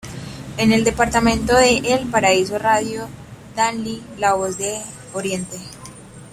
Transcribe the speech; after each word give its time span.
En 0.57 0.71
el 0.73 0.83
departamento 0.83 1.55
de 1.55 1.77
El 1.77 2.07
Paraiso 2.07 2.57
Radio 2.57 3.07
Danlí 3.55 4.01
la 4.17 4.33
voz 4.33 4.57
de 4.57 4.81
oriente. 5.13 5.57